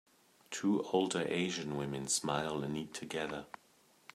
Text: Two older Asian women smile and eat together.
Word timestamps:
Two 0.49 0.81
older 0.85 1.27
Asian 1.27 1.77
women 1.77 2.07
smile 2.07 2.63
and 2.63 2.75
eat 2.75 2.91
together. 2.91 3.45